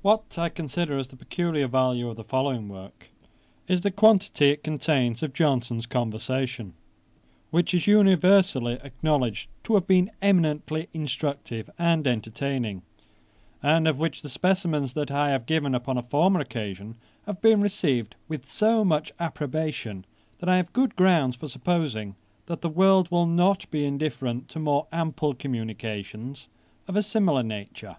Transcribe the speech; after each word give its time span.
What 0.00 0.38
I 0.38 0.48
consider 0.48 0.96
as 0.96 1.08
the 1.08 1.16
peculiar 1.16 1.66
value 1.66 2.08
of 2.08 2.16
the 2.16 2.24
following 2.24 2.70
work, 2.70 3.10
is, 3.68 3.82
the 3.82 3.90
quantity 3.90 4.48
it 4.48 4.64
contains 4.64 5.22
of 5.22 5.34
Johnson's 5.34 5.84
conversation; 5.84 6.72
which 7.50 7.74
is 7.74 7.86
universally 7.86 8.78
acknowledged 8.82 9.50
to 9.64 9.74
have 9.74 9.86
been 9.86 10.10
eminently 10.22 10.88
instructive 10.94 11.68
and 11.78 12.06
entertaining; 12.06 12.80
and 13.62 13.86
of 13.86 13.98
which 13.98 14.22
the 14.22 14.30
specimens 14.30 14.94
that 14.94 15.10
I 15.10 15.28
have 15.32 15.44
given 15.44 15.74
upon 15.74 15.98
a 15.98 16.02
former 16.02 16.40
occasion, 16.40 16.96
have 17.26 17.42
been 17.42 17.60
received 17.60 18.14
with 18.26 18.46
so 18.46 18.86
much 18.86 19.12
approbation, 19.20 20.06
that 20.38 20.48
I 20.48 20.56
have 20.56 20.72
good 20.72 20.96
grounds 20.96 21.36
for 21.36 21.46
supposing 21.48 22.14
that 22.46 22.62
the 22.62 22.70
world 22.70 23.10
will 23.10 23.26
not 23.26 23.70
be 23.70 23.84
indifferent 23.84 24.48
to 24.48 24.58
more 24.58 24.86
ample 24.92 25.34
communications 25.34 26.48
of 26.88 26.96
a 26.96 27.02
similar 27.02 27.42
nature. 27.42 27.96